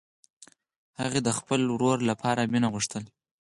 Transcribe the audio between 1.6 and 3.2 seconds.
ورور لپاره مینه غوښتله